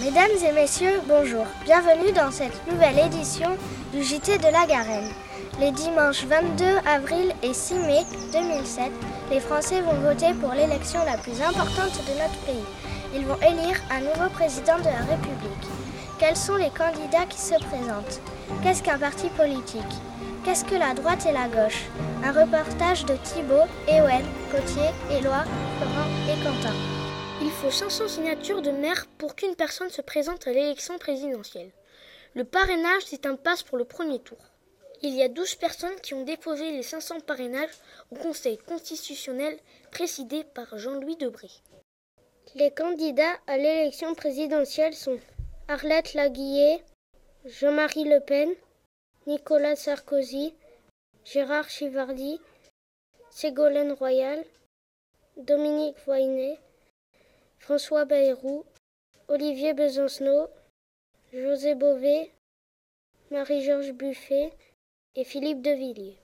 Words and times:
Mesdames 0.00 0.30
et 0.48 0.52
messieurs, 0.52 1.00
bonjour. 1.06 1.44
Bienvenue 1.64 2.12
dans 2.12 2.30
cette 2.30 2.66
nouvelle 2.70 2.98
édition 2.98 3.50
du 3.92 4.02
JT 4.02 4.38
de 4.38 4.44
la 4.44 4.66
Garenne. 4.66 5.10
Les 5.60 5.72
dimanches 5.72 6.24
22 6.24 6.64
avril 6.86 7.34
et 7.42 7.52
6 7.52 7.74
mai 7.74 8.02
2007, 8.32 8.90
les 9.30 9.40
Français 9.40 9.82
vont 9.82 10.00
voter 10.00 10.32
pour 10.34 10.52
l'élection 10.54 11.00
la 11.04 11.18
plus 11.18 11.42
importante 11.42 12.00
de 12.06 12.18
notre 12.18 12.38
pays. 12.46 12.64
Ils 13.14 13.26
vont 13.26 13.36
élire 13.36 13.76
un 13.90 14.00
nouveau 14.00 14.30
président 14.32 14.78
de 14.78 14.84
la 14.84 15.04
République. 15.10 15.68
Quels 16.18 16.36
sont 16.36 16.56
les 16.56 16.70
candidats 16.70 17.26
qui 17.28 17.40
se 17.40 17.54
présentent? 17.54 18.20
Qu'est-ce 18.62 18.82
qu'un 18.82 18.98
parti 18.98 19.28
politique? 19.28 19.82
Qu'est-ce 20.44 20.64
que 20.64 20.76
la 20.76 20.94
droite 20.94 21.26
et 21.26 21.32
la 21.32 21.48
gauche? 21.48 21.84
Un 22.24 22.32
reportage 22.32 23.04
de 23.04 23.16
Thibault, 23.16 23.68
Ewen, 23.86 24.24
Cotier, 24.50 24.90
Éloi, 25.10 25.44
Florent 25.78 26.08
et 26.26 26.42
Quentin. 26.42 26.99
Faut 27.60 27.70
500 27.70 28.08
signatures 28.08 28.62
de 28.62 28.70
maires 28.70 29.06
pour 29.18 29.36
qu'une 29.36 29.54
personne 29.54 29.90
se 29.90 30.00
présente 30.00 30.46
à 30.46 30.50
l'élection 30.50 30.96
présidentielle. 30.96 31.70
Le 32.34 32.44
parrainage, 32.44 33.02
c'est 33.04 33.26
un 33.26 33.36
passe 33.36 33.62
pour 33.62 33.76
le 33.76 33.84
premier 33.84 34.18
tour. 34.18 34.38
Il 35.02 35.14
y 35.14 35.22
a 35.22 35.28
12 35.28 35.56
personnes 35.56 36.00
qui 36.02 36.14
ont 36.14 36.24
déposé 36.24 36.72
les 36.72 36.82
500 36.82 37.20
parrainages 37.20 37.68
au 38.10 38.14
Conseil 38.14 38.56
constitutionnel 38.56 39.58
présidé 39.90 40.42
par 40.42 40.78
Jean-Louis 40.78 41.16
Debré. 41.16 41.50
Les 42.54 42.70
candidats 42.70 43.36
à 43.46 43.58
l'élection 43.58 44.14
présidentielle 44.14 44.94
sont 44.94 45.18
Arlette 45.68 46.14
Laguillet, 46.14 46.82
Jean-Marie 47.44 48.04
Le 48.04 48.20
Pen, 48.20 48.48
Nicolas 49.26 49.76
Sarkozy, 49.76 50.54
Gérard 51.26 51.68
Chivardi, 51.68 52.40
Ségolène 53.28 53.92
Royal, 53.92 54.42
Dominique 55.36 55.98
Voynet, 56.06 56.58
François 57.60 58.06
Bayrou, 58.06 58.64
Olivier 59.28 59.74
Besancenot, 59.74 60.48
José 61.32 61.74
Bové, 61.74 62.32
Marie-Georges 63.30 63.92
Buffet 63.92 64.50
et 65.14 65.24
Philippe 65.24 65.60
de 65.60 65.70
Villiers. 65.70 66.18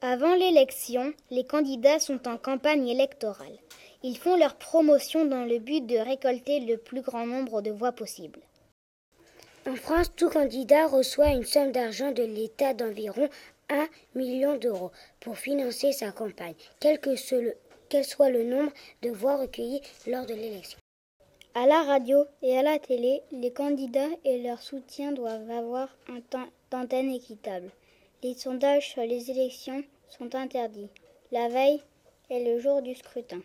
Avant 0.00 0.34
l'élection, 0.36 1.12
les 1.30 1.44
candidats 1.44 1.98
sont 1.98 2.28
en 2.28 2.38
campagne 2.38 2.88
électorale. 2.88 3.58
Ils 4.04 4.16
font 4.16 4.36
leur 4.36 4.54
promotion 4.54 5.24
dans 5.24 5.44
le 5.44 5.58
but 5.58 5.84
de 5.86 5.98
récolter 5.98 6.60
le 6.60 6.78
plus 6.78 7.02
grand 7.02 7.26
nombre 7.26 7.60
de 7.60 7.72
voix 7.72 7.92
possible. 7.92 8.40
En 9.66 9.74
France, 9.74 10.12
tout 10.14 10.30
candidat 10.30 10.86
reçoit 10.86 11.30
une 11.30 11.44
somme 11.44 11.72
d'argent 11.72 12.12
de 12.12 12.22
l'État 12.22 12.74
d'environ 12.74 13.28
1 13.68 13.88
million 14.14 14.56
d'euros 14.56 14.92
pour 15.20 15.36
financer 15.36 15.92
sa 15.92 16.12
campagne, 16.12 16.54
quel 16.80 17.00
que, 17.00 17.16
quel 17.92 18.06
soit 18.06 18.30
le 18.30 18.42
nombre 18.42 18.72
de 19.02 19.10
voix 19.10 19.36
recueillies 19.36 19.82
lors 20.06 20.24
de 20.24 20.32
l'élection. 20.32 20.78
À 21.54 21.66
la 21.66 21.82
radio 21.82 22.24
et 22.40 22.56
à 22.56 22.62
la 22.62 22.78
télé, 22.78 23.20
les 23.32 23.52
candidats 23.52 24.08
et 24.24 24.40
leurs 24.42 24.62
soutiens 24.62 25.12
doivent 25.12 25.50
avoir 25.50 25.94
un 26.08 26.22
temps 26.22 26.48
d'antenne 26.70 27.10
équitable. 27.10 27.70
Les 28.22 28.32
sondages 28.32 28.88
sur 28.88 29.02
les 29.02 29.30
élections 29.30 29.84
sont 30.08 30.34
interdits. 30.34 30.88
La 31.32 31.50
veille 31.50 31.82
est 32.30 32.42
le 32.42 32.58
jour 32.60 32.80
du 32.80 32.94
scrutin. 32.94 33.42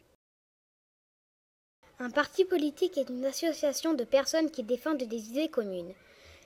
Un 2.00 2.09
parti 2.09 2.45
politique 2.45 2.98
est 2.98 3.09
une 3.09 3.26
association 3.26 3.95
de 3.95 4.06
personnes 4.06 4.50
qui 4.50 4.64
défendent 4.64 5.04
des 5.04 5.30
idées 5.30 5.50
communes. 5.50 5.94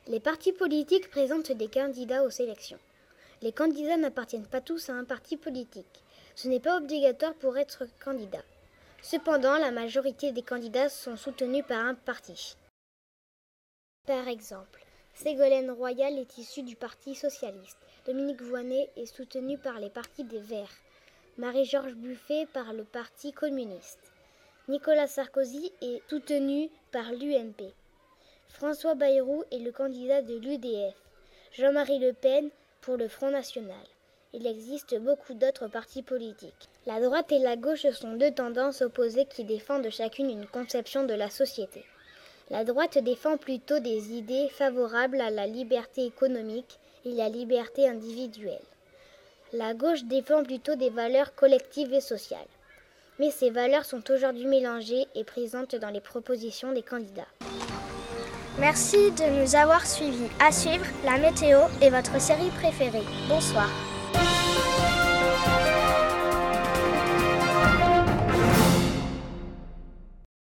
Les 0.08 0.20
partis 0.20 0.54
politiques 0.54 1.12
présentent 1.12 1.52
des 1.52 1.68
candidats 1.68 2.24
aux 2.24 2.30
élections. 2.30 2.80
Les 3.44 3.52
candidats 3.52 3.98
n'appartiennent 3.98 4.48
pas 4.48 4.62
tous 4.62 4.90
à 4.90 4.94
un 4.94 5.04
parti 5.04 5.38
politique. 5.38 6.02
Ce 6.36 6.48
n'est 6.48 6.60
pas 6.60 6.78
obligatoire 6.78 7.34
pour 7.36 7.58
être 7.58 7.86
candidat. 8.04 8.44
Cependant, 9.02 9.58
la 9.58 9.72
majorité 9.72 10.32
des 10.32 10.44
candidats 10.44 10.90
sont 10.90 11.18
soutenus 11.18 11.66
par 11.68 11.86
un 11.86 11.96
parti. 11.96 12.56
Par 14.06 14.28
exemple, 14.28 14.84
Ségolène 15.14 15.72
Royal 15.72 16.18
est 16.18 16.38
issue 16.38 16.64
du 16.64 16.76
Parti 16.76 17.16
socialiste. 17.16 17.78
Dominique 18.06 18.42
Voynet 18.42 18.90
est 18.96 19.06
soutenu 19.06 19.58
par 19.58 19.80
les 19.80 19.90
partis 19.90 20.24
des 20.24 20.40
Verts. 20.40 20.76
Marie-Georges 21.38 21.96
Buffet 21.96 22.48
par 22.54 22.74
le 22.74 22.84
Parti 22.84 23.32
communiste. 23.32 24.12
Nicolas 24.68 25.08
Sarkozy 25.08 25.72
est 25.82 26.02
soutenu 26.10 26.70
par 26.92 27.12
l'UMP. 27.12 27.74
François 28.50 28.96
Bayrou 28.96 29.44
est 29.52 29.60
le 29.60 29.72
candidat 29.72 30.22
de 30.22 30.36
l'UDF. 30.36 30.96
Jean-Marie 31.54 32.00
Le 32.00 32.14
Pen 32.14 32.50
pour 32.82 32.98
le 32.98 33.08
Front 33.08 33.32
National 33.32 33.86
il 34.34 34.48
existe 34.48 34.98
beaucoup 35.00 35.34
d'autres 35.34 35.68
partis 35.68 36.04
politiques. 36.04 36.70
La 36.86 37.02
droite 37.02 37.32
et 37.32 37.40
la 37.40 37.58
gauche 37.58 37.90
sont 37.92 38.14
deux 38.14 38.32
tendances 38.32 38.82
opposées 38.82 39.26
qui 39.26 39.44
défendent 39.44 39.90
chacune 39.90 40.30
une 40.30 40.46
conception 40.46 41.04
de 41.04 41.14
la 41.14 41.30
société. 41.30 41.84
La 42.50 42.64
droite 42.64 42.98
défend 42.98 43.38
plutôt 43.38 43.80
des 43.80 44.14
idées 44.14 44.50
favorables 44.50 45.22
à 45.22 45.30
la 45.30 45.48
liberté 45.48 46.06
économique 46.06 46.80
et 47.06 47.12
la 47.12 47.30
liberté 47.30 47.88
individuelle. 47.88 48.62
La 49.54 49.74
gauche 49.74 50.06
défend 50.06 50.44
plutôt 50.44 50.76
des 50.76 50.90
valeurs 50.90 51.36
collectives 51.36 51.94
et 51.94 52.02
sociales. 52.02 52.40
Mais 53.20 53.32
ces 53.32 53.50
valeurs 53.50 53.86
sont 53.86 54.10
aujourd'hui 54.12 54.46
mélangées 54.46 55.08
et 55.14 55.24
présentes 55.24 55.76
dans 55.76 55.90
les 55.90 56.00
propositions 56.00 56.72
des 56.72 56.82
candidats. 56.82 57.28
Merci 58.60 59.12
de 59.12 59.42
nous 59.42 59.56
avoir 59.56 59.86
suivis. 59.86 60.30
À 60.40 60.52
suivre, 60.52 60.86
la 61.06 61.18
météo 61.18 61.60
et 61.82 61.90
votre 61.90 62.20
série 62.20 62.50
préférée. 62.62 63.04
Bonsoir. 63.28 63.91